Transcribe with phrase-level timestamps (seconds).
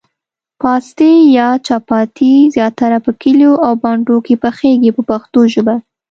[0.61, 5.75] پاستي یا چپاتي زیاتره په کلیو او بانډو کې پخیږي په پښتو ژبه.